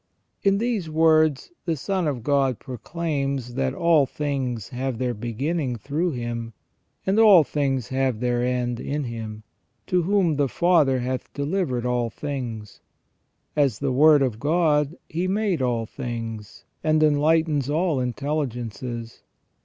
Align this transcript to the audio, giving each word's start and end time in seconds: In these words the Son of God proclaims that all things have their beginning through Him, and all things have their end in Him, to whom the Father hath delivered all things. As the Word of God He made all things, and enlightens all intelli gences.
In 0.41 0.57
these 0.57 0.89
words 0.89 1.51
the 1.65 1.75
Son 1.75 2.07
of 2.07 2.23
God 2.23 2.57
proclaims 2.57 3.53
that 3.53 3.75
all 3.75 4.07
things 4.07 4.69
have 4.69 4.97
their 4.97 5.13
beginning 5.13 5.75
through 5.75 6.09
Him, 6.13 6.53
and 7.05 7.19
all 7.19 7.43
things 7.43 7.89
have 7.89 8.19
their 8.19 8.43
end 8.43 8.79
in 8.79 9.03
Him, 9.03 9.43
to 9.85 10.01
whom 10.01 10.37
the 10.37 10.49
Father 10.49 11.01
hath 11.01 11.31
delivered 11.35 11.85
all 11.85 12.09
things. 12.09 12.81
As 13.55 13.77
the 13.77 13.91
Word 13.91 14.23
of 14.23 14.39
God 14.39 14.97
He 15.07 15.27
made 15.27 15.61
all 15.61 15.85
things, 15.85 16.65
and 16.83 17.03
enlightens 17.03 17.69
all 17.69 17.97
intelli 17.97 18.47
gences. 18.47 19.19